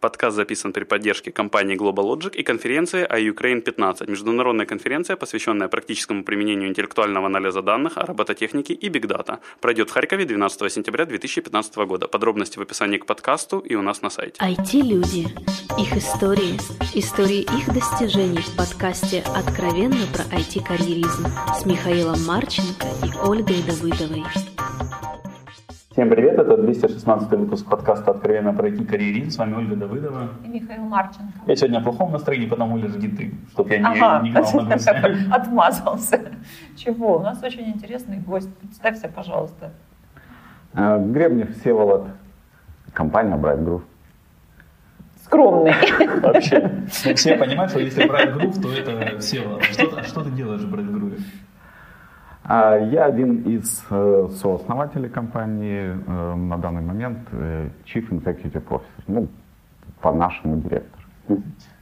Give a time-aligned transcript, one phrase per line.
[0.00, 6.24] Подкаст записан при поддержке компании Global Logic и конференции iUkraine 15, международная конференция, посвященная практическому
[6.24, 9.40] применению интеллектуального анализа данных, робототехники и бигдата.
[9.60, 12.08] Пройдет в Харькове 12 сентября 2015 года.
[12.08, 14.40] Подробности в описании к подкасту и у нас на сайте.
[14.40, 15.26] IT-люди.
[15.78, 16.56] Их истории.
[16.94, 24.24] Истории их достижений в подкасте «Откровенно про IT-карьеризм» с Михаилом Марченко и Ольгой Давыдовой.
[26.00, 29.30] Всем привет, это 216 выпуск подкаста «Откровенно пройти карьеризм».
[29.32, 30.30] С вами Ольга Давыдова.
[30.42, 31.40] И Михаил Марченко.
[31.46, 34.74] Я сегодня в плохом настроении, потому жди ты, чтобы я не, ага, не гнал на.
[35.36, 36.22] Отмазался.
[36.74, 37.18] Чего?
[37.18, 38.48] У нас очень интересный гость.
[38.60, 39.74] Представься, пожалуйста.
[40.72, 42.06] А, Гребнев Всеволод,
[42.94, 43.82] компания Bright Groove.
[45.22, 45.74] Скромный.
[46.22, 46.80] Вообще.
[46.88, 49.64] Все понимают, что если Bright Groove, то это Всеволод.
[49.64, 51.20] Что, а что ты делаешь в Bright Groove?
[52.52, 59.04] А, я один из э, сооснователей компании, э, на данный момент э, Chief Executive Officer,
[59.06, 59.28] ну,
[60.00, 61.00] по-нашему директор.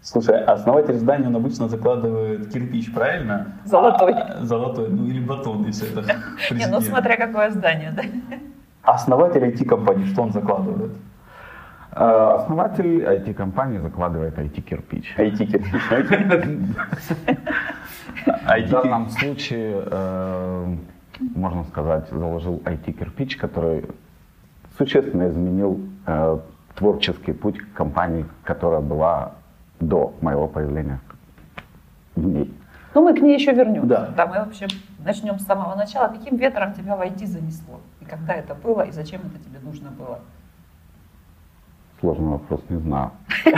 [0.02, 3.46] Слушай, а основатель здания, он обычно закладывает кирпич, правильно?
[3.64, 4.12] Золотой.
[4.12, 6.02] А, золотой, ну или батон, если это
[6.54, 8.02] Не, ну смотря какое здание, да.
[8.82, 10.92] Основатель IT-компании, что он закладывает?
[11.92, 15.14] Основатель IT-компании закладывает IT-кирпич.
[15.16, 15.80] IT-кирпич.
[18.48, 20.76] В данном случае, э,
[21.34, 23.84] можно сказать, заложил IT-кирпич, который
[24.78, 26.38] существенно изменил э,
[26.74, 29.32] творческий путь компании, которая была
[29.80, 31.00] до моего появления
[32.16, 32.54] в ней.
[32.94, 33.86] Ну, мы к ней еще вернемся.
[33.86, 34.06] Да.
[34.16, 34.26] да.
[34.26, 34.66] Мы вообще
[35.04, 36.08] начнем с самого начала.
[36.08, 37.80] Каким ветром тебя в IT занесло?
[38.00, 40.20] И когда это было, и зачем это тебе нужно было?
[42.00, 43.10] Сложный вопрос, не знаю.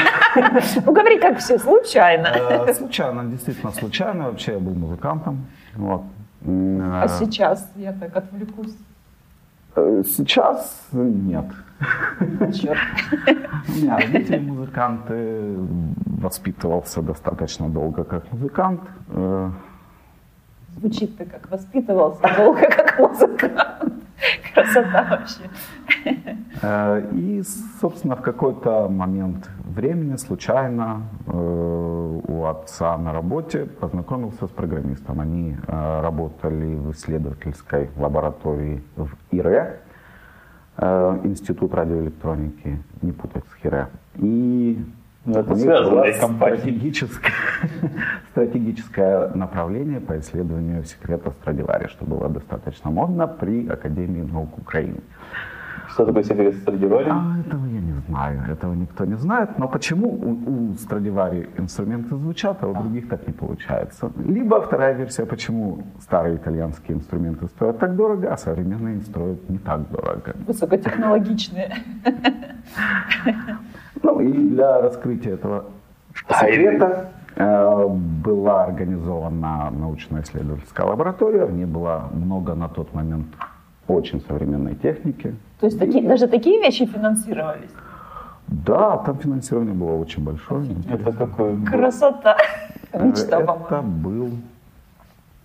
[0.86, 2.28] Ну, говори, как все, случайно.
[2.28, 4.24] Э, случайно, действительно случайно.
[4.30, 5.46] Вообще я был музыкантом.
[5.74, 6.02] Вот.
[6.46, 8.76] А сейчас я так отвлекусь.
[9.74, 11.46] Э, сейчас нет.
[12.54, 12.78] Черт.
[13.68, 15.56] У меня родители музыканты,
[16.06, 18.80] воспитывался достаточно долго как музыкант.
[19.08, 19.50] Э,
[20.78, 23.94] Звучит ты как воспитывался долго как музыкант.
[24.54, 25.50] Красота вообще.
[26.62, 27.42] Э, и,
[27.80, 35.20] собственно, в какой-то момент времени случайно э, у отца на работе познакомился с программистом.
[35.20, 39.80] Они э, работали в исследовательской лаборатории в ИРЭ,
[41.24, 43.88] Институт радиоэлектроники, не путать с ХИРЭ.
[44.16, 44.82] И
[45.26, 47.32] ну, это связано с стратегическое,
[48.30, 55.00] стратегическое направление по исследованию секрета Страдивари, что было достаточно модно при Академии наук Украины.
[55.92, 57.08] Что такое секрет Страдивари?
[57.10, 59.58] А, этого я не знаю, этого никто не знает.
[59.58, 64.10] Но почему у, у Страдивари инструменты звучат, а у других так не получается?
[64.24, 69.90] Либо вторая версия, почему старые итальянские инструменты стоят так дорого, а современные строят не так
[69.90, 70.34] дорого.
[70.46, 71.74] Высокотехнологичные.
[74.02, 75.66] Ну и для раскрытия этого
[76.28, 77.86] секрета э,
[78.24, 83.26] была организована научно-исследовательская лаборатория, в ней было много на тот момент
[83.88, 85.34] очень современной техники.
[85.60, 87.70] То есть такие, даже такие вещи финансировались?
[88.46, 90.66] Да, там финансирование было очень большое.
[90.88, 91.64] Это какое?
[91.64, 92.36] Красота.
[92.94, 94.30] Мечта, Это был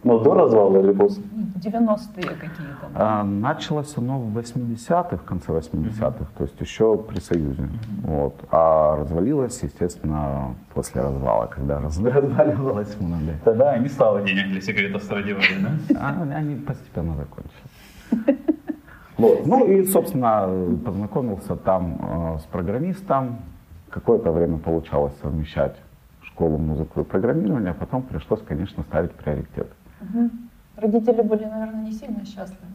[0.06, 1.24] но до развала или после?
[1.56, 2.90] 90-е какие-то.
[2.94, 6.26] А, началось оно в 80-х, в конце 80-х, mm-hmm.
[6.38, 7.64] то есть еще при Союзе.
[7.64, 8.02] Mm-hmm.
[8.04, 8.36] Вот.
[8.52, 13.34] А развалилось, естественно, после развала, когда разваливалось много.
[13.44, 16.00] Тогда не стало денег для секретов Страдивари, да?
[16.00, 17.75] А, они постепенно закончились.
[19.18, 19.46] Вот.
[19.46, 23.40] Ну и, собственно, познакомился там э, с программистом.
[23.90, 25.76] Какое-то время получалось совмещать
[26.22, 29.70] школу музыку и программирование, а потом пришлось, конечно, ставить приоритеты.
[30.02, 30.30] Угу.
[30.78, 32.66] Родители были, наверное, не сильно счастливы.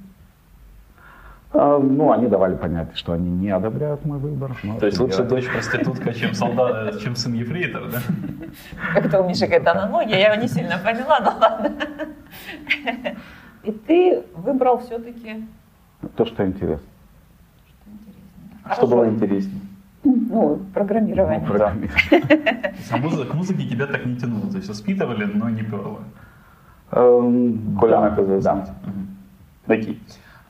[1.53, 4.57] А, ну, они давали понять, что они не одобряют мой выбор.
[4.79, 7.99] То есть лучше дочь проститутка, чем солдат, чем сын ефрейтор, да?
[8.95, 11.73] Как-то у Миши какая-то аналогия, я его не сильно поняла, но ладно.
[13.65, 15.47] И ты выбрал все-таки...
[16.17, 16.87] То, что интересно.
[17.67, 18.75] Что интересно.
[18.75, 19.61] Что было интереснее?
[20.03, 21.41] Ну, программирование.
[21.41, 22.75] Ну, программирование.
[22.91, 26.01] А музыка, к музыке тебя так не тянуло, то есть воспитывали, но не перло.
[26.93, 28.45] Эм, Коля оказалось.
[28.45, 28.67] Да.
[29.67, 29.99] Такие.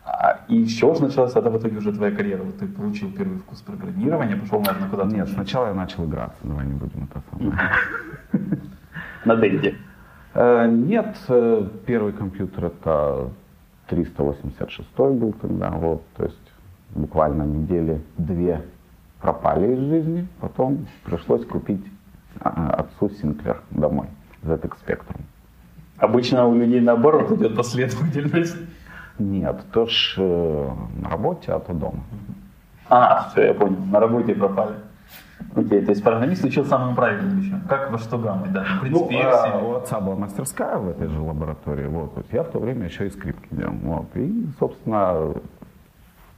[0.04, 2.42] А, и с чего же началась тогда в итоге уже твоя карьера?
[2.42, 5.14] Вот ты получил первый вкус программирования, пошел, наверное, куда-то?
[5.14, 7.58] Нет, сначала я начал играться, давай не будем это самое.
[9.24, 9.76] На деньги?
[10.34, 13.30] Э, нет, э, первый компьютер это
[13.90, 16.52] 386 был тогда, вот, то есть
[16.94, 18.62] буквально недели две
[19.20, 21.84] пропали из жизни, потом пришлось купить
[22.40, 24.06] а, отцу Синклер домой,
[24.44, 25.20] ZX Spectrum.
[25.98, 28.56] Обычно у людей наоборот идет последовательность.
[29.18, 30.70] Нет, то ж э,
[31.02, 32.02] на работе, а то дома.
[32.88, 33.76] А, все, я понял.
[33.92, 34.76] На работе пропали.
[35.56, 37.62] Окей, то есть программист учил самым правильным вещам.
[37.68, 38.64] Как во что гаммой, да.
[38.64, 41.86] В принципе, ну, а, у отца была мастерская в этой же лаборатории.
[41.86, 42.14] Вот.
[42.14, 43.74] То есть я в то время еще и скрипки делал.
[43.82, 44.16] Вот.
[44.16, 45.40] И, собственно, в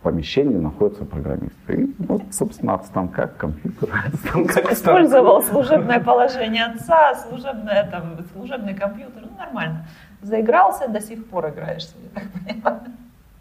[0.03, 1.75] помещении находятся программисты.
[1.75, 3.93] И вот, собственно, от станка к компьютеру.
[4.27, 4.73] станка к.
[4.73, 9.23] Использовал служебное положение отца, служебное, там, служебный компьютер.
[9.23, 9.87] Ну, нормально.
[10.23, 11.89] Заигрался, до сих пор играешь.
[12.03, 12.81] я так понимаю.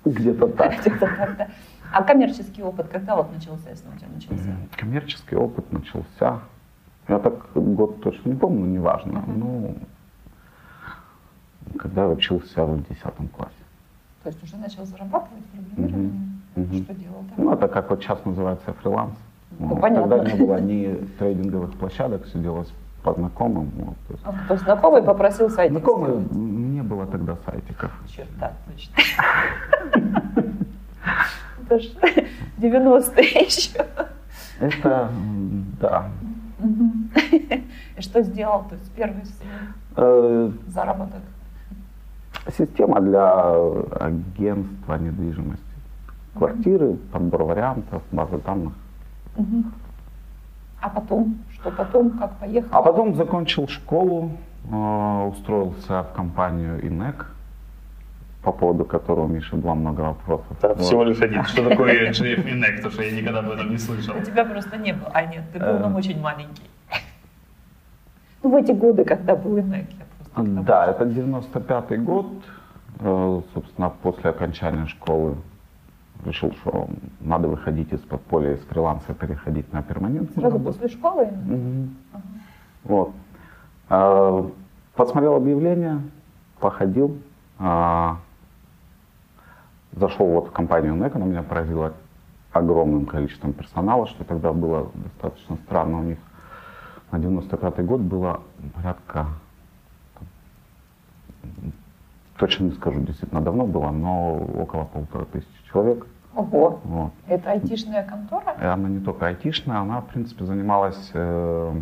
[0.04, 0.80] Где-то так.
[0.80, 1.48] Где-то так, да.
[1.92, 4.56] А коммерческий опыт когда вот начался, если у тебя начался?
[4.78, 6.40] Коммерческий опыт начался.
[7.08, 9.24] Я так год точно не помню, но неважно.
[9.28, 9.76] Ну,
[11.78, 13.02] когда я учился в 10
[13.32, 13.54] классе.
[14.24, 16.42] То есть уже начал зарабатывать программированием?
[16.56, 16.84] Мгм.
[16.84, 17.46] Что делал там?
[17.46, 19.16] Ну, это как вот сейчас называется фриланс.
[19.60, 20.18] Ну, понятно.
[20.18, 22.72] Когда не было ни трейдинговых площадок, все делалось
[23.04, 23.70] по знакомым.
[23.76, 26.32] Вот, то есть А, То есть знакомый попросил сайтик Знакомые, сделать?
[26.32, 27.92] не было тогда сайтиков.
[28.08, 28.96] Черт, да, точно.
[31.72, 31.88] Это ж
[32.60, 33.86] 90-е еще.
[34.60, 35.10] Это,
[35.80, 36.10] да.
[37.98, 38.66] И что сделал?
[38.70, 39.48] То есть первый свой
[39.96, 41.22] Э, заработок.
[42.58, 43.54] Система для
[44.00, 45.64] агентства недвижимости.
[46.34, 48.74] Квартиры, подбор вариантов, база данных.
[50.80, 51.40] А потом?
[51.52, 52.12] Что потом?
[52.18, 52.70] Как поехал?
[52.72, 54.32] А потом закончил школу,
[54.72, 57.28] э, устроился в компанию ИНЕК,
[58.44, 60.58] по поводу которого у Миши было много вопросов.
[60.62, 60.80] Да, Вот.
[60.82, 61.44] всего лишь один.
[61.46, 64.16] Что такое GF Inec, потому что я никогда об этом не слышал.
[64.18, 65.10] У тебя просто не было.
[65.14, 65.88] А нет, ты был, Э.
[65.90, 66.64] но очень маленький.
[68.44, 70.62] Ну, в эти годы, когда был ИНЕК, я просто...
[70.64, 72.26] Да, это 95-й год.
[73.00, 75.36] Э, Собственно, после окончания школы
[76.26, 76.88] решил, что
[77.20, 80.74] надо выходить из подполья, из фриланса переходить на перманентную Сразу работу.
[80.80, 81.26] после школы?
[81.46, 81.96] Мгм.
[82.86, 83.12] Вот.
[83.90, 84.44] Э,
[84.96, 86.02] Посмотрел объявление,
[86.60, 87.18] походил,
[87.60, 88.18] а,
[89.94, 91.94] зашел вот в компанию NEC, она меня поразила
[92.52, 96.00] огромным количеством персонала, что тогда было достаточно странно.
[96.00, 96.18] У них
[97.12, 98.42] на 95 год было
[98.76, 99.28] порядка,
[102.38, 106.06] точно не скажу, действительно давно было, но около полутора тысяч человек.
[106.34, 107.12] Ого, Вот.
[107.28, 108.56] это айтишная контора?
[108.74, 111.74] Она не только айтишная, она, в принципе, занималась э,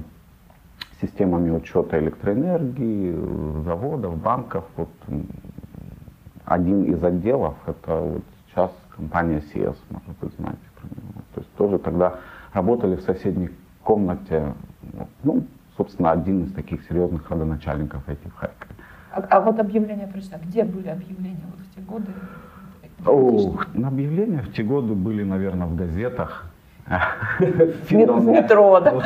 [1.01, 4.65] системами учета электроэнергии, заводов, банков.
[4.75, 4.89] Вот,
[6.49, 11.21] один из отделов, это вот сейчас компания CS, может быть, знаете про него.
[11.35, 12.15] То есть тоже тогда
[12.53, 13.49] работали в соседней
[13.83, 14.53] комнате,
[15.23, 15.43] ну,
[15.77, 18.71] собственно, один из таких серьезных родоначальников IT в Харькове.
[19.11, 20.41] А, а вот объявления прочитала.
[20.43, 22.11] Где были объявления вот в те годы?
[23.05, 26.45] Ух, на объявления в те годы были, наверное, в газетах.
[26.87, 28.99] В ме- в метро, да?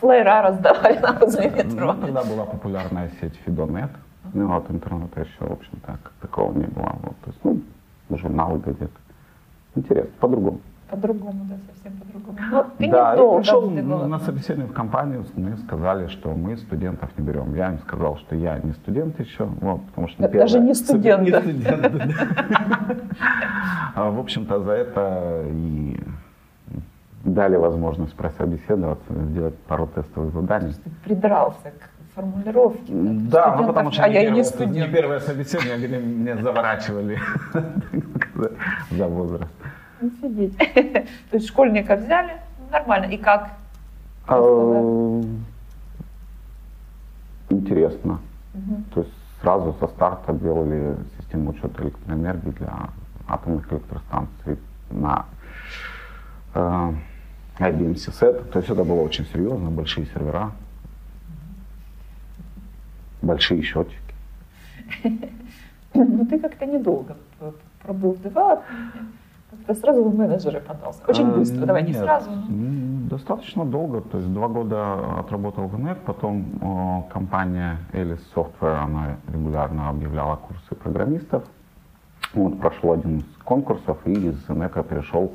[0.00, 1.92] Флайера раздавали нам возле метро.
[1.92, 3.90] Ну, тогда была популярная сеть Фидонет.
[4.34, 6.96] Ну, вот интернета еще, в общем-то, как такого не было.
[7.02, 7.60] Вот, то есть, ну,
[8.16, 8.90] журналы, газеты.
[9.76, 10.60] Интересно, по-другому.
[10.90, 12.38] По-другому, да, совсем по-другому.
[12.50, 16.56] Но ты да, не долго пришел ты на, собеседование в компанию, мне сказали, что мы
[16.56, 17.54] студентов не берем.
[17.54, 21.22] Я им сказал, что я не студент еще, вот, потому что Да, даже не студент,
[21.22, 22.12] Не студент.
[23.94, 26.00] А, В общем-то, за это и
[27.24, 30.72] дали возможность прособеседоваться, сделать пару тестовых заданий.
[30.72, 32.92] Ты придрался к формулировке.
[32.92, 34.76] Да, ну потому что а я и не первое- студент.
[34.88, 37.18] Не первое собеседование, где меня заворачивали
[38.90, 39.52] за возраст.
[40.00, 40.56] Офигеть.
[41.30, 42.32] То есть школьника взяли,
[42.70, 43.06] нормально.
[43.06, 43.50] И как?
[44.26, 44.40] А,
[47.50, 48.18] Интересно.
[48.94, 49.12] То есть
[49.42, 52.72] сразу со старта делали систему учета электроэнергии для
[53.28, 54.58] атомных электростанций
[54.90, 55.26] на
[56.54, 56.92] э,
[57.58, 58.50] IBM CSET.
[58.50, 60.52] То есть это было очень серьезно, большие сервера,
[63.24, 64.14] большие счетчики.
[65.94, 67.16] Ну ты как-то недолго
[67.82, 68.98] пробыл в девелопменте.
[69.50, 71.00] Как-то сразу в менеджеры подался.
[71.06, 72.30] Очень А, быстро, давай не сразу.
[73.08, 79.16] Достаточно долго, то есть два года отработал в НЭК, потом э, компания Alice Software, она
[79.32, 81.44] регулярно объявляла курсы программистов.
[82.32, 85.32] Вот, прошел один из конкурсов и из НЭКа перешел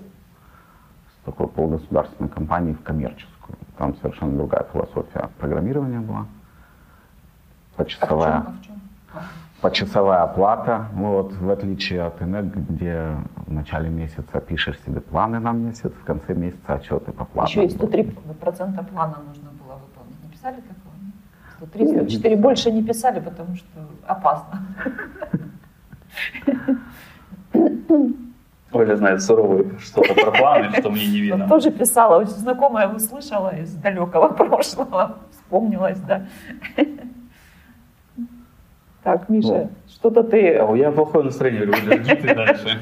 [1.14, 3.58] с такой полугосударственной компании в коммерческую.
[3.78, 6.26] Там совершенно другая философия программирования была.
[7.80, 8.48] А в Почасовая чем?
[8.48, 8.76] А в чем?
[9.62, 13.16] почасовая оплата, вот, в отличие от ИНЭК, где
[13.48, 17.50] в начале месяца пишешь себе планы на месяц, в конце месяца отчеты по планам.
[17.50, 20.24] Еще и 103% плана нужно было выполнить.
[20.24, 20.96] Не писали такого?
[21.58, 23.68] 103, Нет, 104 больше не писали, потому что
[24.08, 24.62] опасно.
[28.72, 31.48] Оля знает суровые что-то про планы, что мне не Я видно.
[31.50, 36.26] тоже писала, очень знакомая услышала из далекого прошлого, вспомнилась, да.
[39.10, 39.70] Так, Миша, Ну.
[39.88, 42.80] что-то ты А Я плохое настроение, говорю, иди ты дальше.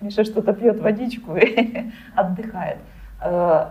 [0.00, 2.78] Миша что-то пьет водичку и отдыхает.
[3.20, 3.66] Э,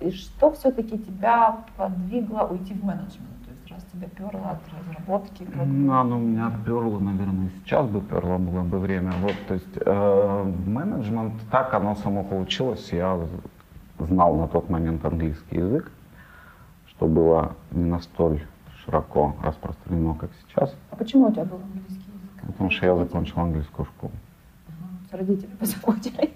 [0.00, 3.36] И что все-таки тебя подвигло уйти в менеджмент?
[3.44, 7.86] То есть раз тебя перло от разработки, как бы, Ну, оно меня перло, наверное, сейчас
[7.86, 9.12] бы перло было бы время.
[9.22, 12.92] Вот, то есть э, менеджмент, так оно само получилось.
[12.92, 13.18] Я
[13.98, 15.90] знал на тот момент английский язык,
[16.88, 18.40] что было не настоль
[18.84, 22.46] широко распространено, как сейчас, А почему у тебя был английский язык?
[22.46, 24.12] потому что я закончил английскую школу.
[24.68, 26.30] Ага, Родители позаботили.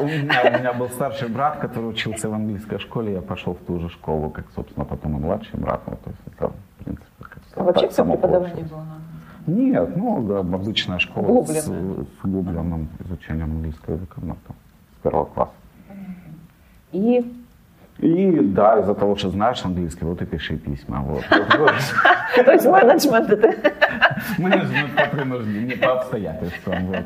[0.00, 3.88] У меня, был старший брат, который учился в английской школе, я пошел в ту же
[3.88, 5.80] школу, как, собственно, потом и младший брат.
[5.86, 8.98] Вот, то есть это, в принципе, как А вообще все преподавание было на?
[9.46, 11.68] Нет, ну, да, обычная школа с,
[12.22, 14.56] углубленным изучением английского языка, ну, там,
[14.98, 15.52] с первого класса.
[16.92, 17.41] И
[17.98, 21.02] И да, из-за того, что знаешь английский, вот и пиши письма.
[21.02, 21.24] Вот.
[21.28, 23.72] то есть менеджмент это
[24.38, 26.86] Менеджмент по принуждению, не по обстоятельствам.
[26.86, 27.04] Вот.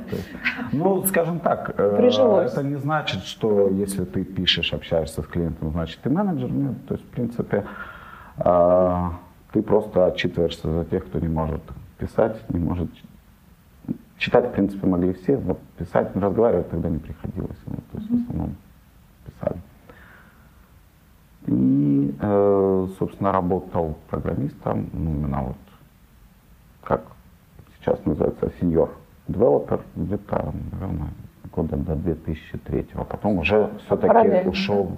[0.73, 2.53] Ну, скажем так, э, Прижилось.
[2.53, 6.51] это не значит, что если ты пишешь, общаешься с клиентом, значит ты менеджер.
[6.51, 7.65] Нет, то есть, в принципе,
[8.39, 9.11] э,
[9.53, 11.63] ты просто отчитываешься за тех, кто не может
[11.99, 12.91] писать, не может
[14.19, 17.59] читать, в принципе, могли все, но писать, разговаривать тогда не приходилось.
[17.67, 18.57] Ну, то есть, в основном.
[21.47, 25.57] И, э, собственно, работал программистом, ну, именно вот
[26.83, 27.03] как
[27.79, 28.89] сейчас называется, senior
[29.29, 31.09] developer, где-то, наверное,
[31.57, 34.51] года до 2003 А Потом уже все-таки Параллельно.
[34.51, 34.91] ушел,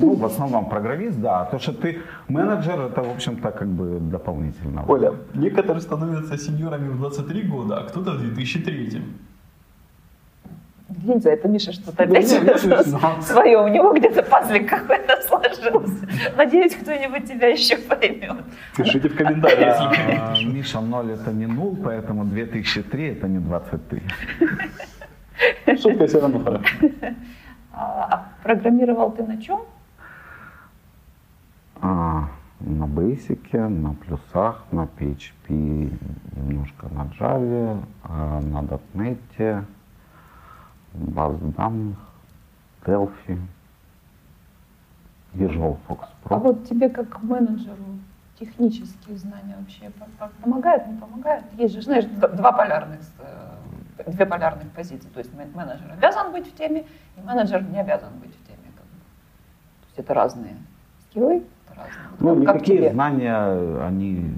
[0.00, 1.42] ну, в основном программист, да.
[1.42, 4.84] А то, что ты менеджер, это, в общем-то, как бы дополнительно.
[4.88, 9.02] Оля, некоторые становятся сеньорами в 23 года, а кто-то в 2003.
[11.04, 12.58] Линза, это Миша что-то опять я
[13.22, 13.58] свое.
[13.58, 16.08] У него где-то пазлик какой-то сложился.
[16.36, 18.44] Надеюсь, кто-нибудь тебя еще поймет.
[18.76, 19.80] Пишите в комментариях,
[20.34, 20.52] если А.
[20.52, 24.02] Миша, 0 это не нул, поэтому 2003 это не 23.
[25.80, 26.76] Шутка все равно хорошо.
[27.72, 29.60] А, а программировал ты на чем?
[31.80, 32.28] А,
[32.60, 35.90] на Basic, на плюсах, на PHP,
[36.36, 39.64] немножко на Java, на .NET,
[40.94, 41.96] баз данных,
[42.84, 43.38] Delphi,
[45.34, 46.38] Visual Fox А Pro.
[46.40, 47.76] вот тебе как менеджеру
[48.38, 51.44] технические знания вообще по- по- помогают, не помогают?
[51.56, 55.08] Есть же, знаешь, два полярных, э, две полярных позиции.
[55.08, 56.84] То есть мен- менеджер обязан быть в теме,
[57.16, 58.58] и менеджер не обязан быть в теме.
[58.76, 58.84] как.
[58.84, 60.56] То есть это разные
[61.10, 62.08] скиллы, это разные.
[62.10, 62.92] Вот Ну, как- как никакие тебе?
[62.92, 64.34] знания, они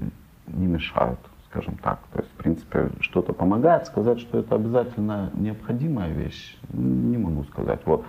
[0.47, 1.19] не мешают,
[1.55, 1.99] скажем так.
[2.13, 3.85] То есть, в принципе, что-то помогает.
[3.85, 7.79] Сказать, что это обязательно необходимая вещь, не могу сказать.
[7.85, 8.03] Вот.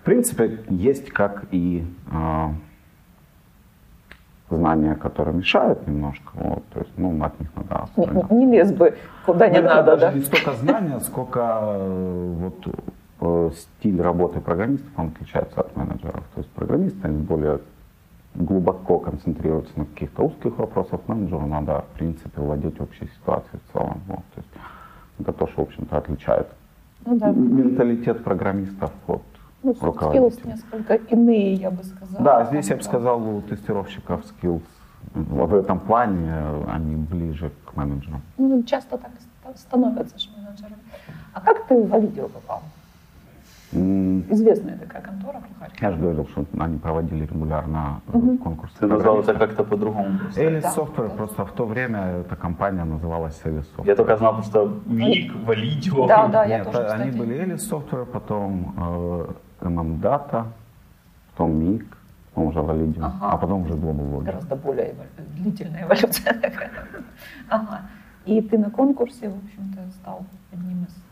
[0.00, 2.52] В принципе, есть как и а,
[4.50, 6.30] знания, которые мешают немножко.
[6.34, 6.64] Вот.
[6.72, 7.88] То есть, ну, от них надо
[8.30, 8.96] Не, не- лез бы
[9.26, 10.12] куда не надо, даже да?
[10.12, 12.66] не столько знания, сколько э, вот
[13.20, 16.22] э, стиль работы программистов, он отличается от менеджеров.
[16.34, 17.60] То есть программисты, более
[18.34, 21.00] глубоко концентрируются на каких-то узких вопросах.
[21.06, 24.00] Менеджеру надо, в принципе, владеть общей ситуацией в целом.
[24.06, 24.24] Вот.
[24.34, 24.48] То есть
[25.20, 26.48] это то, что, в общем-то, отличает
[27.06, 27.30] Ну да.
[27.30, 29.22] менталитет программистов от
[29.62, 32.24] Ну, skills несколько иные, я бы сказала.
[32.24, 34.62] Да, здесь я бы сказал, у тестировщиков skills
[35.14, 36.32] в этом плане
[36.68, 38.22] они ближе к менеджерам.
[38.38, 39.12] Ну, часто так
[39.56, 40.82] становятся же менеджерами.
[41.34, 42.62] А как ты в Валидио попал?
[43.74, 45.78] Известная такая контора в Харькове.
[45.80, 48.76] Я же говорил, что они проводили регулярно э, конкурсы.
[48.78, 50.18] Ты назвал это как-то по-другому.
[50.36, 50.72] Alice Да.
[50.76, 53.86] Software, просто в то время эта компания называлась Alice Software.
[53.86, 56.06] Я только знал, что МИГ, Валидио.
[56.06, 57.16] Да, да, я Нет, тоже, они кстати.
[57.18, 60.44] были Alice Software, потом э, MM Data,
[61.32, 61.84] потом MIG,
[62.34, 63.30] потом уже Validium, Ага.
[63.32, 64.24] а потом уже Global Login.
[64.24, 66.70] Гораздо более эволю- длительная эволюция такая.
[67.48, 67.80] Ага.
[68.26, 71.03] И ты на конкурсе, в общем-то, стал одним из...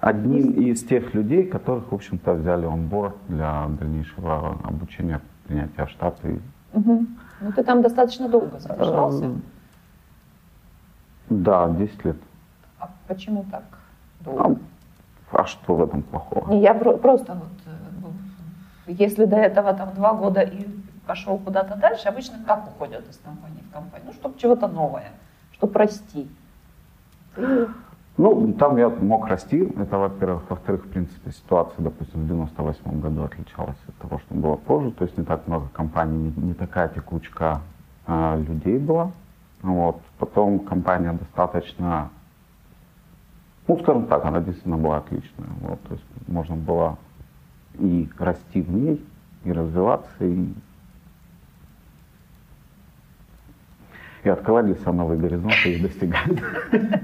[0.00, 5.90] Одним из тех людей, которых, в общем-то, взяли он борт для дальнейшего обучения, принятия в
[5.90, 6.24] штат.
[6.24, 6.40] И,
[6.72, 7.18] Мгм.
[7.40, 9.24] Ну, ты там достаточно долго задержался.
[9.26, 9.30] э,
[11.30, 12.16] да, 10 лет.
[12.78, 13.64] А почему так
[14.20, 14.60] А, долго?
[15.32, 16.52] а что в этом плохого?
[16.52, 20.64] Я про- просто вот, э, если до этого там два года и
[21.06, 24.06] пошел куда-то дальше, обычно как уходят из компании в компанию?
[24.08, 25.10] Ну, чтобы чего-то новое,
[25.52, 26.28] чтобы расти.
[27.34, 27.66] Ты
[28.18, 30.42] Ну, там я мог расти, это во-первых.
[30.50, 34.90] Во-вторых, в принципе, ситуация, допустим, в 98 году отличалась от того, что было позже.
[34.90, 37.60] То есть не так много компаний, не, не такая текучка
[38.06, 39.12] а, людей была.
[39.62, 40.00] Вот.
[40.18, 42.10] Потом компания достаточно,
[43.68, 45.50] ну, скажем так, она действительно была отличная.
[45.60, 45.80] Вот.
[45.82, 46.98] То есть можно было
[47.74, 49.06] и расти в ней,
[49.44, 50.52] и развиваться, и
[54.24, 56.42] и открывать для себя новые горизонты и достигать.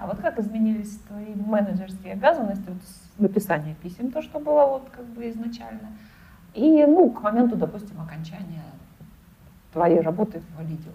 [0.00, 4.88] А вот как изменились твои менеджерские обязанности вот с написания писем, то, что было вот
[4.94, 5.88] как бы изначально,
[6.54, 8.62] и ну, к моменту, допустим, окончания
[9.72, 10.92] твоей работы в Валидио?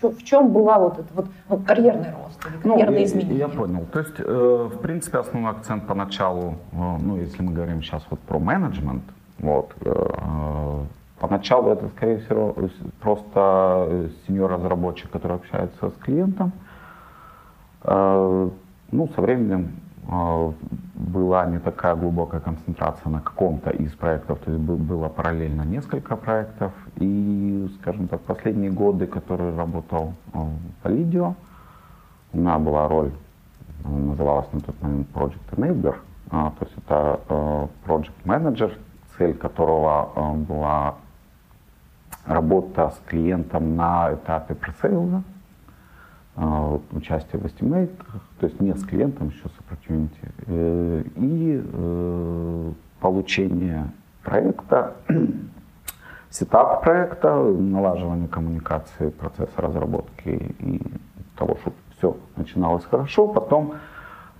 [0.00, 3.38] В чем, была вот это вот ну, карьерный рост или Ну, карьерные я, изменения?
[3.38, 3.84] я понял.
[3.92, 8.20] То есть, э, в принципе, основной акцент поначалу, э, ну, если мы говорим сейчас вот
[8.20, 9.02] про менеджмент,
[9.40, 10.84] вот, э,
[11.20, 12.54] поначалу это, скорее всего,
[13.00, 16.52] просто сеньор-разработчик, который общается с клиентом.
[17.82, 18.50] Э,
[18.90, 19.76] ну, со временем
[20.10, 20.52] э,
[20.94, 26.16] была не такая глубокая концентрация на каком-то из проектов, то есть бы- было параллельно несколько
[26.16, 26.72] проектов.
[26.96, 31.34] И, скажем так, последние годы, которые работал э, в Validio,
[32.32, 33.10] у меня была роль,
[33.84, 35.94] называлась на тот момент Project Enabler,
[36.30, 37.20] а, то есть это
[37.86, 38.72] Project Manager,
[39.16, 40.96] цель которого была
[42.28, 45.22] работа с клиентом на этапе пресейлза,
[46.36, 47.96] э, участие в Estimate,
[48.38, 53.90] то есть не с клиентом, еще с Opportunity, и э, получение
[54.22, 54.94] проекта,
[56.30, 60.82] сетап проекта, налаживание коммуникации, процесса разработки и
[61.36, 63.28] того, чтобы все начиналось хорошо.
[63.28, 63.74] Потом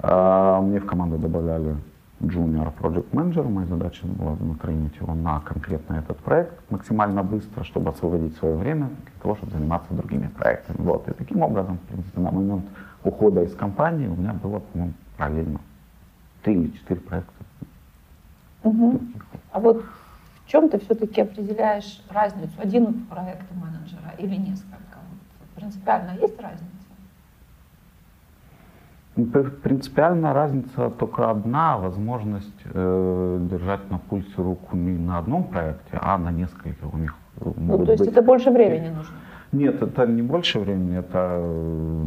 [0.03, 1.77] э, мне в команду добавляли
[2.21, 3.49] junior project manager.
[3.49, 8.89] Моя задача была натренить его на конкретно этот проект максимально быстро, чтобы освободить свое время
[8.89, 10.77] для того, чтобы заниматься другими проектами.
[10.81, 11.09] Вот.
[11.09, 12.65] И таким образом, в принципе, на момент
[13.05, 15.61] ухода из компании у меня было, по-моему, параллельно
[16.43, 17.33] три или четыре проекта.
[18.65, 19.13] Мгм.
[19.53, 19.85] А вот
[20.45, 22.53] в чем ты все-таки определяешь разницу?
[22.59, 24.79] Один проект менеджера или несколько?
[25.55, 26.78] Принципиально есть разница?
[29.19, 35.43] Ну, пр- Принципиальная разница только одна, возможность э, держать на пульсе руку не на одном
[35.43, 36.95] проекте, а на нескольких.
[36.95, 38.13] У них э, Ну, то есть быть...
[38.13, 39.17] это больше времени нужно.
[39.51, 41.41] Нет, это не больше времени, это,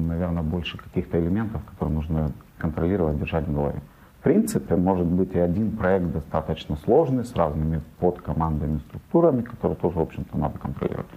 [0.08, 3.82] наверное, больше каких-то элементов, которые нужно контролировать, держать в голове.
[4.20, 9.98] В принципе, может быть и один проект достаточно сложный, с разными подкомандами, структурами, которые тоже,
[9.98, 11.10] в общем-то, надо контролировать.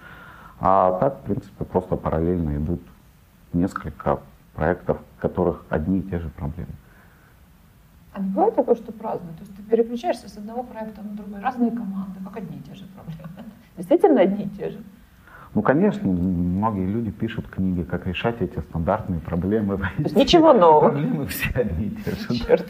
[0.59, 2.81] А так, в принципе, просто параллельно идут
[3.53, 4.19] несколько
[4.55, 6.71] проектов, в которых одни и те же проблемы.
[8.13, 9.27] А не бывает такое, что праздно?
[9.37, 12.73] То есть ты переключаешься с одного проекта на другой, разные команды, как одни и те
[12.73, 13.49] же проблемы.
[13.77, 14.79] Действительно одни и те же.
[15.53, 19.77] Ну, конечно, многие люди пишут книги, как решать эти стандартные проблемы.
[19.77, 20.89] То есть ничего нового.
[20.89, 22.45] Проблемы все одни и те же.
[22.45, 22.67] Черт.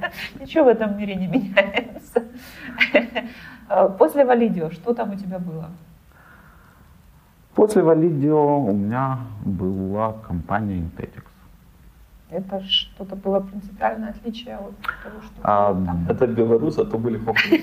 [0.40, 2.22] Ничего в этом мире не меняется.
[3.98, 5.70] После Валидио, что там у тебя было?
[7.58, 11.24] После Validio у меня была компания Intetix.
[12.30, 16.06] Это что-то было принципиальное отличие от того, что А, было там.
[16.10, 17.62] Это белорус, а то были фокусы.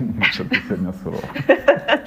[0.00, 1.24] Миша, ты сегодня суров.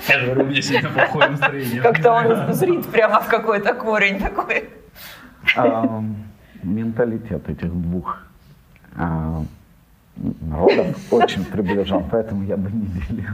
[0.07, 1.81] Я говорю, у меня сегодня плохое настроение.
[1.81, 4.69] Как-то он зрит прямо в какой-то корень такой.
[5.57, 6.01] А,
[6.63, 8.23] Менталитет этих двух
[8.95, 9.43] а,
[10.15, 13.33] народов очень приближен, поэтому я бы не делил.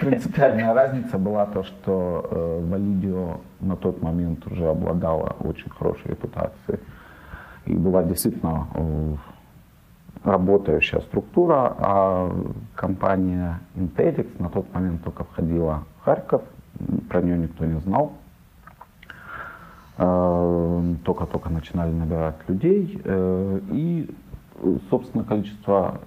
[0.00, 6.80] Принципиальная разница была то, что э, Validio на тот момент уже обладала очень хорошей репутацией.
[7.64, 9.14] И была действительно э,
[10.24, 12.30] работающая структура, а
[12.74, 16.42] компания Intelix на тот момент только входила в Харьков,
[17.08, 18.12] про нее никто не знал.
[19.96, 24.14] Э, Только-только начинали набирать людей, и,
[24.90, 26.00] собственно, количество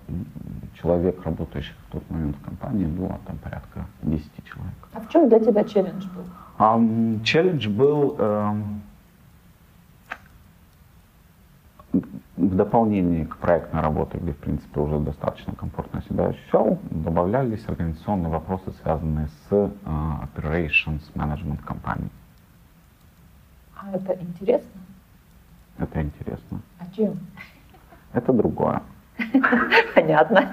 [0.81, 4.73] человек, работающих в тот момент в компании, было там порядка 10 человек.
[4.93, 6.23] А в чем для тебя челлендж был?
[6.59, 8.81] М, челлендж был эм,
[12.37, 18.29] в дополнение к проектной работе, где, в принципе, уже достаточно комфортно себя ощущал, добавлялись организационные
[18.29, 22.09] вопросы, связанные с э, operations management компании.
[23.75, 24.81] А это интересно?
[25.77, 26.61] Это интересно.
[26.79, 27.19] А чем?
[28.13, 28.81] Это другое.
[29.95, 30.49] Понятно.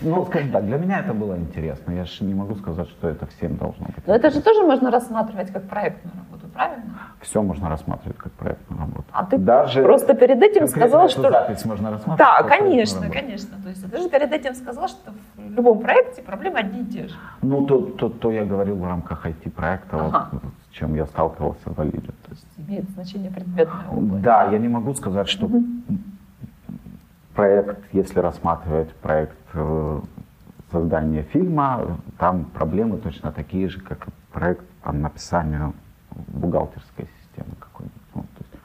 [0.00, 1.92] Ну, скажем так, для меня это было интересно.
[1.92, 4.06] Я же не могу сказать, что это всем должно быть.
[4.06, 6.84] Но это же тоже можно рассматривать как проектную работу, правильно?
[7.20, 9.04] Все можно рассматривать как проектную работу.
[9.12, 11.30] А ты Даже просто перед этим сказал, что...
[11.30, 12.18] запись можно рассматривать.
[12.18, 13.56] Да, конечно, конечно.
[13.62, 17.08] То есть ты же перед этим сказал, что в любом проекте проблемы одни и те
[17.08, 17.14] же.
[17.42, 20.28] Ну, то, то, то я говорил в рамках IT-проекта, Ага.
[20.32, 22.12] вот, с чем я сталкивался в Валиде.
[22.24, 24.22] То есть, Имеет значение предметная область.
[24.22, 25.50] да, я не могу сказать, что
[27.36, 30.00] проект, если рассматривать проект э,
[30.72, 35.74] создания фильма, там проблемы точно такие же, как и проект по написанию
[36.28, 38.02] бухгалтерской системы какой-нибудь.
[38.14, 38.62] Ну, есть,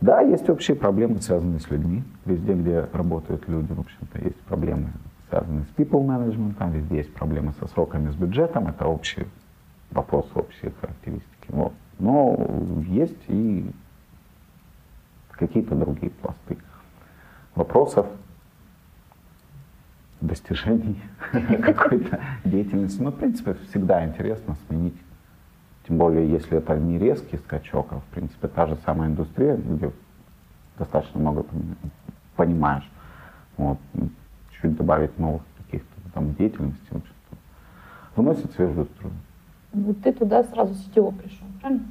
[0.00, 2.04] да, есть общие проблемы, связанные с людьми.
[2.24, 4.92] Везде, где работают люди, в общем-то, есть проблемы
[5.28, 9.26] связанные с people management, везде есть проблемы со сроками, с бюджетом, это общий
[9.90, 11.48] вопрос, общие характеристики.
[11.48, 11.72] Вот.
[11.98, 12.36] Но
[12.86, 13.70] есть и
[15.30, 16.56] какие-то другие пласты
[17.54, 18.06] вопросов,
[20.20, 21.00] достижений
[21.62, 23.00] какой-то деятельности.
[23.00, 24.96] Ну, в принципе, всегда интересно сменить.
[25.86, 29.90] Тем более, если это не резкий скачок, а, в принципе, та же самая индустрия, где
[30.78, 31.44] достаточно много
[32.36, 32.88] понимаешь.
[33.56, 33.78] Вот.
[34.60, 37.36] Чуть добавить новых каких-то там деятельностей, в общем-то,
[38.20, 39.14] вносит свежую струю.
[39.72, 41.84] Ну, ты туда сразу сетево пришел, правильно?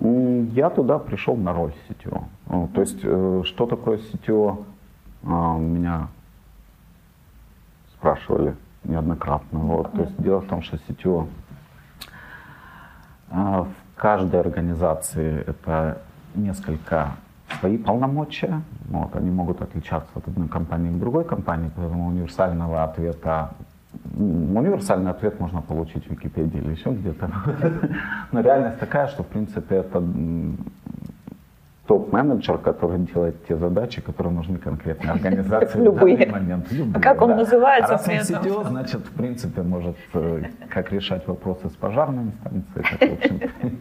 [0.00, 2.24] Я туда пришел на роль CTO.
[2.48, 4.64] Ну, то есть, э, что такое CTO,
[5.24, 6.08] а, меня
[7.94, 8.54] спрашивали
[8.84, 9.58] неоднократно.
[9.58, 9.92] Вот.
[9.92, 11.26] То есть, дело в том, что CTO
[13.30, 16.02] а, в каждой организации это
[16.34, 17.12] несколько
[17.58, 18.62] свои полномочия.
[18.88, 23.50] Вот, они могут отличаться от одной компании к другой компании, поэтому универсального ответа
[24.14, 27.30] универсальный ответ можно получить в Википедии или еще где-то.
[28.32, 30.02] Но реальность такая, что в принципе это
[31.86, 36.72] топ-менеджер, который делает те задачи, которые нужны конкретной организации в данный момент.
[36.72, 37.36] Любые, а как он да.
[37.36, 37.94] называется?
[37.94, 42.88] А раз он CTO, значит, в принципе, может э, как решать вопросы с пожарными станциями,
[42.98, 43.40] так, в общем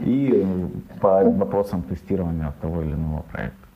[0.00, 0.68] и
[1.00, 3.69] по вопросам тестирования того или иного проекта.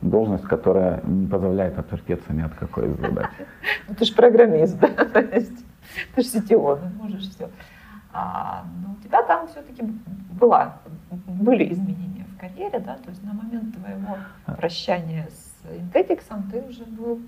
[0.00, 3.28] Должность, которая не позволяет отвертеться ни от какой из задач.
[3.88, 4.88] Ну, ты же программист, да?
[6.14, 7.50] Ты же CTO, можешь все.
[8.12, 9.82] А, но ну, у тебя там все-таки
[10.40, 10.78] была,
[11.26, 14.16] были изменения в карьере, да, то есть на момент твоего
[14.56, 17.20] прощания с Intetix ты уже был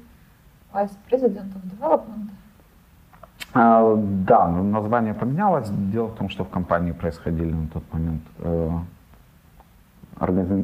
[0.72, 2.30] of Development.
[3.54, 5.68] А, да, название поменялось.
[5.92, 8.61] Дело в том, что в компании происходили на тот момент э,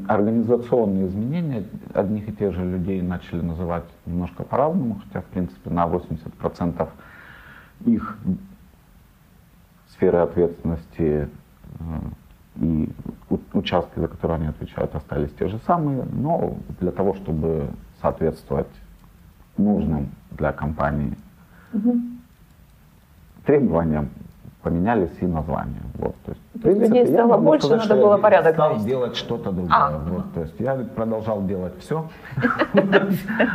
[0.08, 1.64] организационные изменения.
[1.94, 6.88] Одних и тех же людей начали называть немножко по-разному, хотя, в принципе, на 80%
[7.86, 8.18] их
[9.90, 11.84] сферы ответственности э,
[12.60, 12.92] и
[13.52, 17.68] участки, за которые они отвечают, остались те же самые, но для того, чтобы
[18.00, 18.68] соответствовать
[19.56, 21.16] нужным для компании
[21.72, 21.96] угу.
[23.44, 24.10] требованиям,
[24.62, 25.82] поменялись и названия.
[25.94, 28.88] Вот, то есть, в принципе, людей стало больше, сказать, надо было порядок стал навести.
[28.88, 29.76] делать что-то другое.
[29.76, 32.08] А, вот, то есть я продолжал делать все,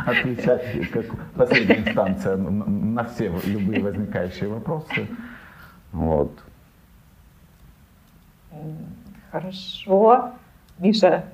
[0.06, 1.04] отвечать как
[1.36, 5.08] последняя инстанция на все любые возникающие вопросы.
[5.92, 6.32] Вот.
[9.30, 10.30] Хорошо.
[10.78, 11.24] Миша,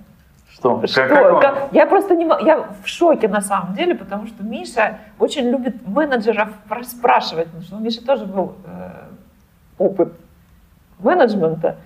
[0.52, 0.84] что?
[0.86, 1.08] Что?
[1.08, 5.48] Как, как я просто не я в шоке на самом деле, потому что Миша очень
[5.48, 9.09] любит менеджеров расспрашивать, потому что у Миши тоже был э,
[9.80, 10.12] опыт
[11.00, 11.76] менеджмента.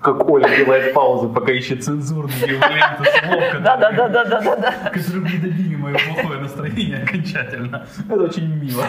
[0.00, 4.72] Как Оля делает паузу, пока ищет цензурные ленту слов, да, да, да, да, да, да,
[4.92, 7.86] которые не добили мое плохое настроение окончательно.
[8.08, 8.84] Это очень мило.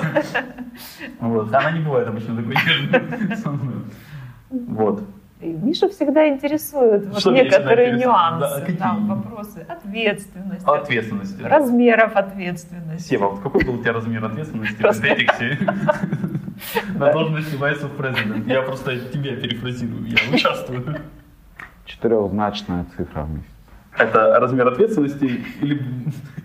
[1.19, 1.53] Вот.
[1.53, 3.61] Она не бывает обычно такой нежной
[4.49, 5.03] Вот.
[5.39, 13.07] И Мишу всегда интересуют вот некоторые нюансы, да, да, вопросы ответственности, ответственности, размеров ответственности.
[13.07, 15.59] Сева, вот какой был у тебя размер ответственности в Этиксе?
[16.95, 18.47] На должности Vice of President.
[18.47, 20.97] Я просто тебя перефразирую, я участвую.
[21.85, 23.47] Четырехзначная цифра в месяц.
[23.97, 25.81] Это размер ответственности или,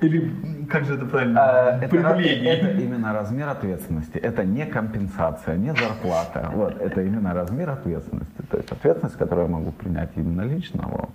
[0.00, 1.40] или как же это правильно?
[1.40, 4.16] А, это, это именно размер ответственности.
[4.16, 6.50] Это не компенсация, не зарплата.
[6.54, 8.40] Вот, это именно размер ответственности.
[8.50, 11.10] То есть ответственность, которую я могу принять именно лично вот,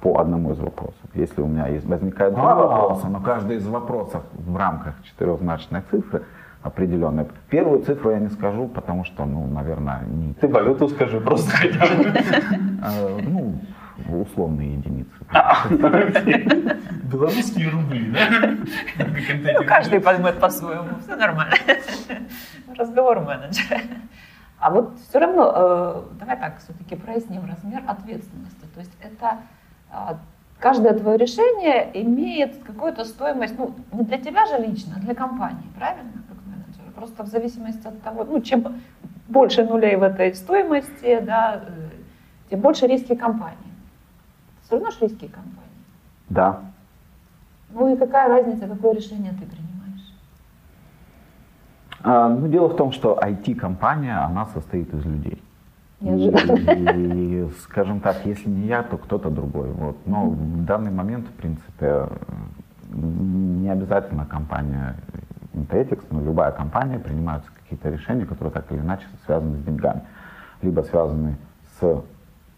[0.00, 0.96] по одному из вопросов.
[1.12, 6.22] Если у меня есть, возникает два вопроса, но каждый из вопросов в рамках четырехзначной цифры
[6.64, 7.28] определенная.
[7.50, 10.32] Первую цифру я не скажу, потому что, ну, наверное, не...
[10.34, 12.12] Ты валюту скажи просто хотя бы.
[12.82, 13.60] А, ну,
[14.08, 15.10] условные единицы.
[17.12, 18.56] Белорусские рубли, да?
[19.58, 21.54] Ну, каждый поймет по-своему, все нормально.
[22.76, 23.80] Разговор менеджера.
[24.58, 28.64] А вот все равно, э, давай так, все-таки проясним размер ответственности.
[28.74, 29.38] То есть это
[29.90, 30.16] а,
[30.58, 35.68] каждое твое решение имеет какую-то стоимость, ну, не для тебя же лично, а для компании,
[35.76, 36.23] правильно?
[36.94, 38.80] Просто в зависимости от того, ну, чем
[39.28, 43.74] больше нулей в этой стоимости, да, э, тем больше риски компании
[44.64, 45.54] все равно швейские компании.
[46.28, 46.60] Да.
[47.70, 50.14] Ну и какая разница, какое решение ты принимаешь?
[52.02, 55.42] А, ну, дело в том, что IT-компания, она состоит из людей.
[56.00, 59.70] И, скажем так, если не я, то кто-то другой.
[59.70, 59.96] Вот.
[60.06, 62.08] Но в данный момент, в принципе,
[62.90, 64.96] не обязательно компания
[65.54, 70.02] Intetix, но любая компания принимаются какие-то решения, которые так или иначе связаны с деньгами.
[70.62, 71.36] Либо связаны
[71.78, 72.02] с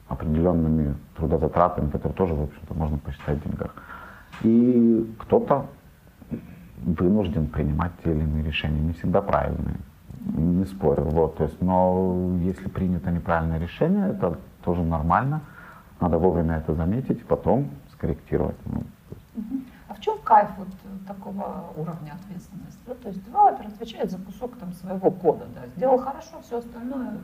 [0.08, 3.74] определенными трудозатратами, которые тоже, в общем-то, можно посчитать в деньгах.
[4.42, 5.66] И кто-то
[6.78, 9.76] вынужден принимать те или иные решения, не всегда правильные,
[10.20, 11.04] не спорю.
[11.04, 15.40] Вот, то есть, но если принято неправильное решение, это тоже нормально,
[16.00, 18.56] надо вовремя это заметить, потом скорректировать.
[18.66, 18.82] Ну,
[20.26, 20.68] кайф вот
[21.06, 22.80] такого уровня ответственности?
[22.86, 27.18] Ну, то есть девелопер отвечает за кусок там, своего кода, да, сделал хорошо, все остальное,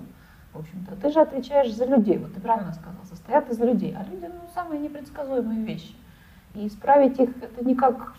[0.52, 0.94] в общем-то.
[0.96, 4.40] Ты же отвечаешь за людей, вот ты правильно сказал, состоят из людей, а люди, ну,
[4.54, 5.94] самые непредсказуемые вещи.
[6.54, 8.14] И исправить их это никак,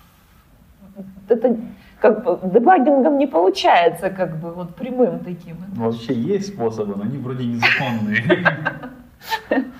[1.29, 1.57] это
[2.01, 5.55] как бы дебагингом не получается, как бы вот прямым таким.
[5.75, 8.45] Вообще есть способы, но они вроде незаконные.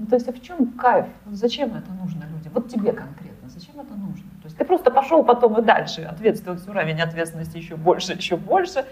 [0.00, 1.04] Ну, то есть, а в чем кайф?
[1.30, 2.52] Зачем это нужно людям?
[2.54, 4.29] Вот тебе конкретно, зачем это нужно?
[4.60, 8.84] Есть ты просто пошел потом и дальше, ответственность, уровень ответственности еще больше, еще больше.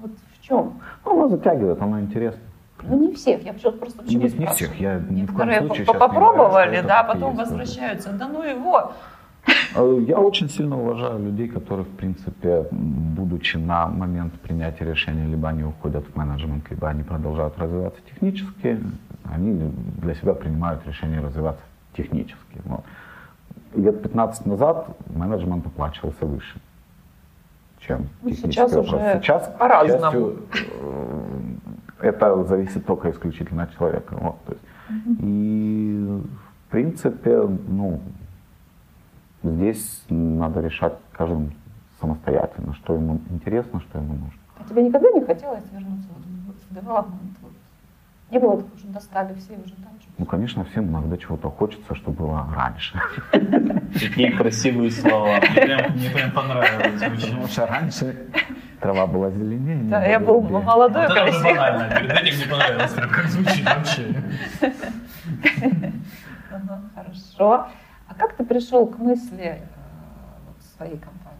[0.00, 0.80] Вот в чем?
[1.04, 2.40] Ну, оно затягивает, оно интересно.
[2.82, 6.66] Ну, не всех, я просто почему Нет, не всех, я ни в коем случае попробовали,
[6.66, 8.92] говорю, да, потом возвращаются, да ну его.
[9.74, 15.48] Э, я очень сильно уважаю людей, которые, в принципе, будучи на момент принятия решения, либо
[15.48, 18.78] они уходят в менеджмент, либо они продолжают развиваться технически,
[19.24, 21.64] они для себя принимают решение развиваться
[21.96, 22.60] технически.
[22.64, 22.84] Вот.
[23.74, 26.60] Лет 15 назад менеджмент оплачивался выше,
[27.78, 28.94] чем ну, сейчас вопрос.
[28.94, 30.32] уже сейчас, по-разному.
[30.80, 31.38] Э,
[32.00, 34.16] это зависит только исключительно от человека.
[34.18, 34.64] Вот, то есть.
[34.88, 35.16] угу.
[35.20, 36.22] И
[36.68, 38.00] в принципе, ну,
[39.42, 41.50] здесь надо решать каждому
[42.00, 44.40] самостоятельно, что ему интересно, что ему нужно.
[44.58, 46.08] А тебе никогда не хотелось вернуться
[46.70, 47.38] в девелопмент?
[48.30, 50.08] Не было такого, что достали все уже дальше.
[50.18, 53.00] Ну, конечно, всем иногда чего-то хочется, что было раньше.
[53.30, 55.40] Какие красивые слова.
[55.40, 57.00] Мне прям понравилось.
[57.00, 58.16] Потому что раньше
[58.80, 59.78] трава была зеленее.
[59.84, 61.52] Да, я был молодой, вот красивый.
[61.52, 61.94] Это банально.
[61.94, 64.14] Перед этим мне понравилось, как звучит вообще.
[66.94, 67.66] Хорошо.
[68.08, 69.60] А как ты пришел к мысли э,
[70.76, 71.38] своей компании?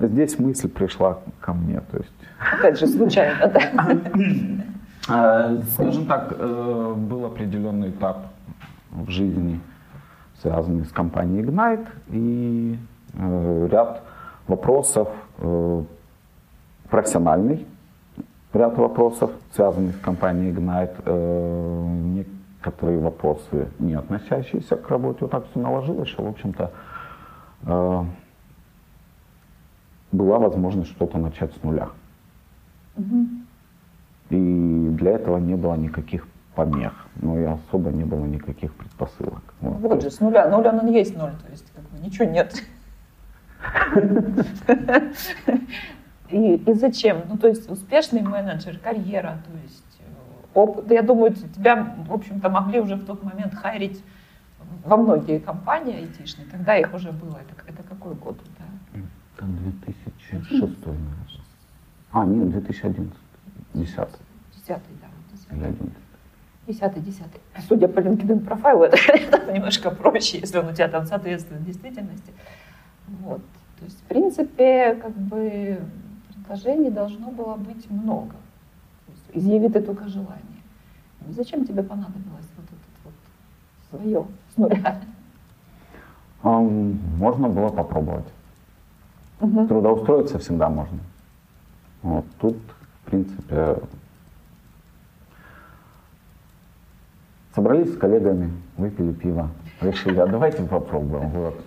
[0.00, 2.12] Здесь мысль пришла ко мне, то есть...
[2.52, 3.60] Опять же, случайно, да?
[5.10, 8.28] Э, скажем так, э, был определенный этап
[8.90, 9.60] в жизни,
[10.40, 12.78] связанный с компанией Ignite, и
[13.14, 14.02] э, ряд
[14.46, 15.08] вопросов
[16.90, 17.66] профессиональный,
[18.52, 21.86] ряд вопросов, связанных с компанией Ignite,
[22.58, 25.18] некоторые вопросы, не относящиеся к работе.
[25.22, 26.72] Вот так все наложилось, что, в общем-то,
[30.12, 31.90] была возможность что-то начать с нуля.
[32.96, 33.26] Угу.
[34.30, 39.42] И для этого не было никаких помех, ну и особо не было никаких предпосылок.
[39.60, 40.48] Вот, вот же, с нуля.
[40.48, 42.54] Нуль он и есть ноль, то есть как бы ничего нет.
[46.30, 47.22] И, и зачем?
[47.28, 50.04] Ну, то есть успешный менеджер, карьера, то есть э,
[50.54, 50.88] опыт.
[50.90, 54.00] Я думаю, тебя, в общем-то, могли уже в тот момент хайрить
[54.84, 56.46] во многие компании айтишные.
[56.46, 57.38] Тогда их уже было.
[57.38, 58.38] Это, это какой год?
[58.58, 59.00] Да?
[59.38, 61.08] Там 2006, наверное.
[62.12, 63.12] А, нет, 2011.
[63.74, 64.20] Десятый.
[64.54, 65.08] Десятый, да.
[65.32, 65.90] Десятый.
[66.66, 67.40] Десятый, десятый.
[67.68, 72.32] Судя по LinkedIn профайлу, это, это немножко проще, если он у тебя там соответствует действительности.
[73.22, 73.40] Вот.
[73.78, 75.80] То есть, в принципе, как бы
[76.50, 78.34] предложений должно было быть много.
[79.32, 80.42] Изъяви ты только желание.
[81.24, 83.14] Ну, зачем тебе понадобилось вот это вот
[83.90, 85.00] свое с нуля?
[86.42, 88.26] Можно было попробовать.
[89.40, 89.68] Угу.
[89.68, 90.98] Трудоустроиться всегда можно.
[92.02, 92.56] Вот тут
[93.10, 93.76] принципе,
[97.54, 101.28] собрались с коллегами, выпили пиво, решили, а давайте попробуем.
[101.30, 101.60] Вот.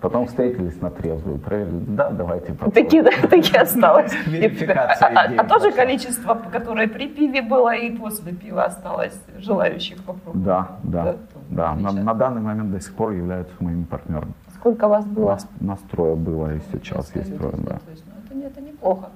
[0.00, 2.84] Потом встретились на трезвую, проверили, да, давайте попробуем.
[2.84, 4.12] Такие, да, такие осталось.
[4.26, 10.44] Верификация а, а, тоже количество, которое при пиве было и после пива осталось, желающих попробовать?
[10.44, 11.16] Да, да, да.
[11.50, 11.74] да.
[11.76, 14.32] На, на данный момент до сих пор являются моими партнерами.
[14.56, 15.30] Сколько вас было?
[15.30, 17.78] Нас, нас трое было и сейчас есть трое, да.
[17.78, 19.10] То есть, ну, это, это неплохо.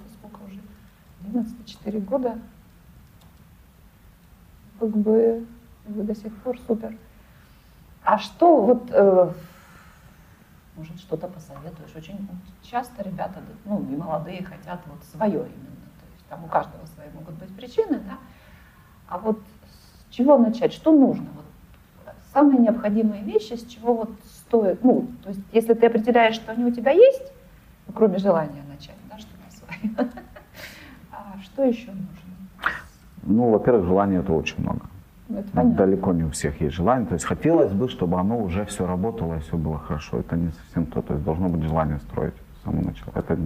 [1.27, 2.39] 11-4 года,
[4.79, 5.47] как бы
[5.87, 6.97] вы до сих пор супер.
[8.05, 9.33] А что вот, э,
[10.77, 11.95] может, что-то посоветуешь?
[11.95, 12.29] Очень
[12.63, 15.47] часто ребята, ну, не молодые, хотят вот свое именно.
[15.47, 18.19] То есть там у каждого свои могут быть причины, да?
[19.09, 20.73] А вот с чего начать?
[20.73, 21.29] Что нужно?
[21.35, 21.45] Вот
[22.33, 26.65] самые необходимые вещи, с чего вот стоит, ну, то есть если ты определяешь, что они
[26.65, 27.33] у тебя есть,
[27.87, 30.11] ну, кроме желания начать, да, что-то свое,
[31.43, 32.07] что еще нужно?
[33.25, 34.81] Ну, во-первых, желания это очень много.
[35.29, 37.07] Это Далеко не у всех есть желание.
[37.07, 40.19] То есть хотелось бы, чтобы оно уже все работало и все было хорошо.
[40.19, 41.03] Это не совсем то.
[41.03, 43.13] То есть должно быть желание строить с самого начала.
[43.15, 43.39] Это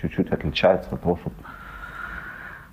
[0.00, 1.36] чуть-чуть отличается от того, чтобы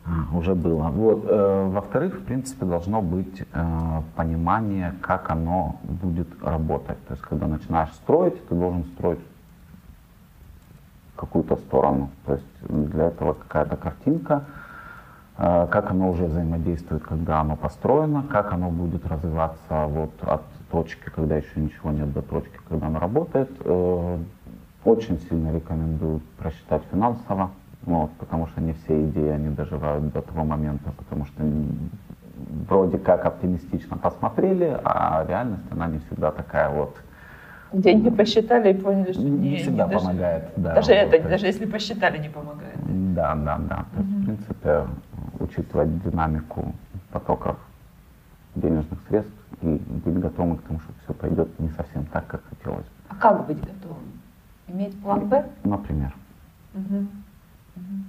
[0.05, 0.89] а, уже было.
[0.89, 1.25] Вот.
[1.27, 7.03] Э, во-вторых, в принципе, должно быть э, понимание, как оно будет работать.
[7.07, 9.19] То есть, когда начинаешь строить, ты должен строить
[11.19, 12.09] какую-то сторону.
[12.25, 14.45] То есть для этого какая-то картинка,
[15.39, 21.37] как оно уже взаимодействует, когда оно построено, как оно будет развиваться вот от точки, когда
[21.37, 23.49] еще ничего нет, до точки, когда оно работает.
[23.63, 24.17] Э,
[24.83, 27.51] очень сильно рекомендую просчитать финансово,
[27.83, 31.43] вот, потому что не все идеи они доживают до того момента, потому что
[32.67, 36.95] вроде как оптимистично посмотрели, а реальность она не всегда такая вот.
[37.71, 40.49] Деньги посчитали и поняли, что не, не всегда не помогает.
[40.55, 42.77] Да, даже вот, это, даже если посчитали, не помогает.
[43.13, 43.85] Да, да, да.
[43.93, 44.81] То есть, в принципе,
[45.39, 46.73] учитывать динамику
[47.11, 47.57] потоков
[48.55, 52.85] денежных средств и быть готовым к тому, что все пойдет не совсем так, как хотелось
[52.85, 52.91] бы.
[53.09, 54.03] А как быть готовым?
[54.67, 55.45] Иметь план Б?
[55.63, 56.13] Например.
[56.73, 56.97] Угу.
[56.97, 58.03] Угу.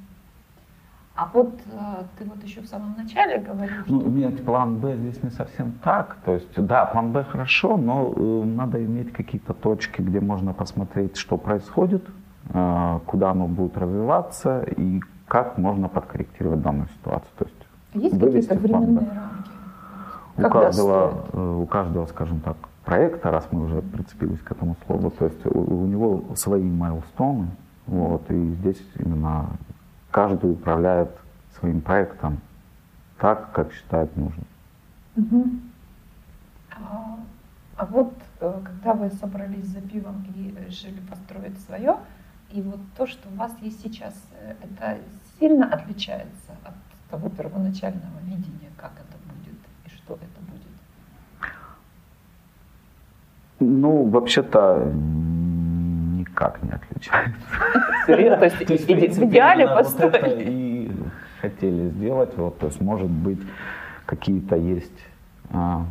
[1.17, 4.09] А вот э, ты вот еще в самом начале говорил, ну, что...
[4.09, 6.17] Иметь план Б здесь не совсем так.
[6.25, 11.17] То есть, да, план Б хорошо, но э, надо иметь какие-то точки, где можно посмотреть,
[11.17, 12.09] что происходит,
[12.55, 17.31] э, куда оно будет развиваться и как можно подкорректировать данную ситуацию.
[17.39, 19.51] То есть, есть какие-то временные рамки?
[20.37, 25.13] У каждого, э, у каждого, скажем так, проекта, раз мы уже прицепились к этому слову,
[25.13, 27.47] то есть у, у него свои майлстоны,
[27.87, 29.51] вот, и здесь именно
[30.11, 31.11] каждый управляет
[31.61, 32.41] своим проектом
[33.21, 34.47] так, как считает нужным.
[35.17, 35.47] Угу.
[36.73, 37.19] А,
[37.77, 41.99] а вот э, когда вы собрались за пивом и решили построить свое,
[42.53, 44.99] и вот то, что у вас есть сейчас, э, это
[45.41, 46.75] сильно отличается от
[47.11, 51.51] того первоначального видения, как это будет и что это будет?
[53.59, 54.93] Ну, вообще-то
[56.19, 57.41] никак не отличается.
[58.07, 60.45] То есть, в идеале построили?
[60.45, 60.93] и
[61.41, 62.37] хотели сделать.
[62.37, 63.41] Вот, то есть, может быть,
[64.07, 65.07] какие-то есть
[65.53, 65.87] а,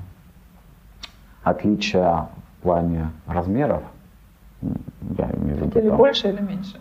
[1.43, 2.27] отличия
[2.59, 3.83] в плане размеров.
[4.61, 6.79] Я имею в виду, хотели там, больше или меньше?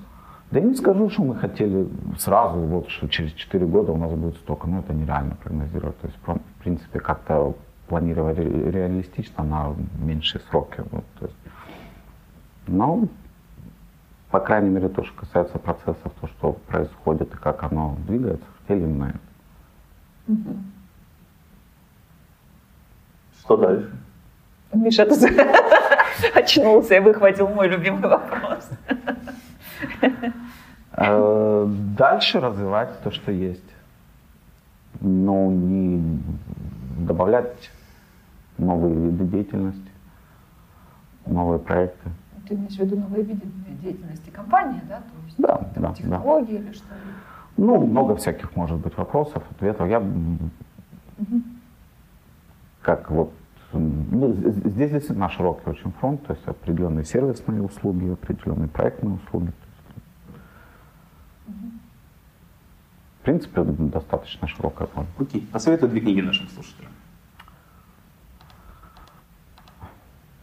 [0.51, 1.87] Да я не скажу, что мы хотели
[2.19, 4.67] сразу, вот, что через 4 года у нас будет столько.
[4.67, 5.99] Ну, это нереально прогнозировать.
[6.01, 7.55] То есть, в принципе, как-то
[7.89, 10.83] планировать реалистично на меньшие сроки.
[10.91, 11.37] Вот, то есть,
[12.67, 13.09] но
[14.31, 19.09] по крайней мере, то, что касается процессов, то, что происходит и как оно двигается, на
[19.09, 19.19] это.
[20.29, 20.57] Угу.
[23.41, 23.93] Что дальше?
[24.75, 25.19] Миша тут
[26.35, 28.69] очнулся и выхватил мой любимый вопрос.
[31.01, 33.63] Э, дальше развивать то, что есть.
[35.01, 36.21] Но не
[36.99, 37.71] добавлять
[38.57, 39.91] новые виды деятельности,
[41.27, 42.11] новые проекты
[42.49, 43.47] ты имеешь в виду новые виды
[43.83, 44.97] деятельности компании, да?
[44.99, 46.65] То есть да, да, технологии да.
[46.65, 46.87] или что?
[47.57, 49.89] Ну, много всяких может быть вопросов, ответов.
[49.89, 51.43] Я угу.
[52.83, 53.33] как вот
[53.73, 59.53] ну, здесь действительно широкий очень фронт, то есть определенные сервисные услуги, определенные проектные услуги.
[63.21, 65.09] В принципе, достаточно широкая фронт.
[65.19, 65.47] Окей.
[65.53, 66.93] Посоветуй две книги нашим слушателям.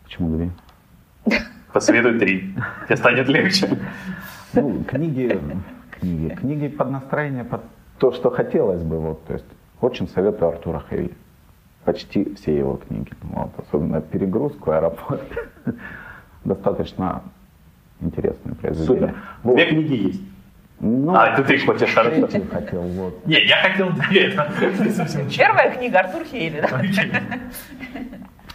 [0.04, 0.52] Почему две?
[1.74, 2.54] Посоветуй три.
[2.86, 3.78] Тебе станет легче.
[4.54, 5.40] Ну, книги,
[5.92, 7.62] книги, книги под настроение, под
[7.98, 9.00] то, что хотелось бы.
[9.00, 9.46] Вот, то есть
[9.82, 11.12] очень советую Артура Хэви.
[11.84, 13.12] Почти все его книги.
[13.24, 15.22] Вот, особенно «Перегрузку», «Аэропорт».
[16.44, 17.24] Достаточно
[18.00, 19.08] интересные произведения.
[19.08, 19.16] Супер.
[19.44, 19.56] Вот.
[19.56, 20.22] Две книги есть.
[20.80, 22.06] Ну, а, это ты их потешал.
[22.52, 23.26] хотел, вот.
[23.26, 24.52] Не, я хотел это.
[25.38, 26.82] Первая книга Артур Хейли, да?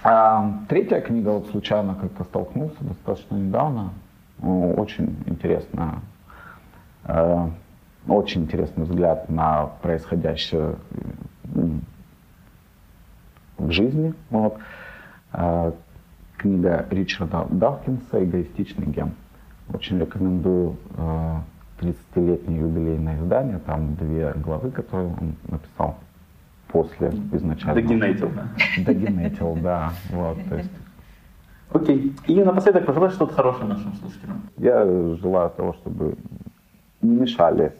[0.02, 3.92] А, третья книга, вот случайно как-то столкнулся достаточно недавно.
[4.38, 6.00] Ну, очень интересно,
[7.04, 7.48] э,
[8.08, 10.76] очень интересный взгляд на происходящее
[13.58, 14.14] в жизни.
[14.30, 14.56] Вот.
[15.32, 15.72] Э,
[16.38, 19.12] книга Ричарда Давкинса «Эгоистичный ген».
[19.72, 21.36] Очень рекомендую э,
[21.80, 25.96] 30-летний юбилейное издание, там две главы, которые он написал
[26.68, 27.74] после изначально.
[27.74, 28.48] Догенетил, да?
[28.84, 29.92] Догенетил, да.
[30.10, 30.70] Вот, то есть
[31.72, 32.16] Окей.
[32.26, 34.42] И напоследок пожелать что-то хорошее нашим слушателям.
[34.56, 34.84] Я
[35.16, 36.16] желаю того, чтобы
[37.00, 37.72] не мешали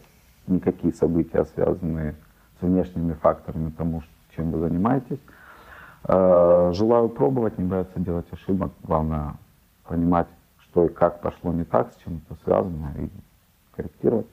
[0.47, 2.15] никакие события, связанные
[2.59, 4.01] с внешними факторами тому,
[4.35, 5.19] чем вы занимаетесь.
[6.05, 8.71] Э, желаю пробовать, не бояться делать ошибок.
[8.83, 9.33] Главное
[9.85, 10.27] понимать,
[10.59, 13.09] что и как пошло не так, с чем это связано, и
[13.75, 14.27] корректировать.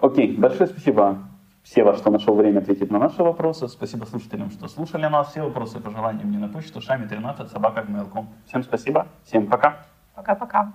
[0.00, 1.18] Окей, большое спасибо
[1.64, 3.68] Сева, что нашел время ответить на наши вопросы.
[3.68, 5.30] Спасибо слушателям, что слушали нас.
[5.30, 8.28] Все вопросы и пожелания мне на почту шами 13 собака gmail.com.
[8.46, 9.06] Всем спасибо.
[9.24, 9.86] Всем пока.
[10.14, 10.74] Пока-пока.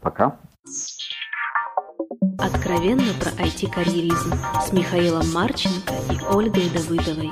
[0.00, 0.36] Пока.
[2.38, 7.30] Откровенно про IT-карьеризм с Михаилом Марченко и Ольгой Давыдовой.